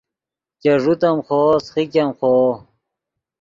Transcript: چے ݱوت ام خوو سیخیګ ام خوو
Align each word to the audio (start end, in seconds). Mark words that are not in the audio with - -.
چے 0.61 0.71
ݱوت 0.83 1.01
ام 1.07 1.17
خوو 1.25 1.45
سیخیګ 1.65 1.93
ام 2.01 2.09
خوو 2.17 2.47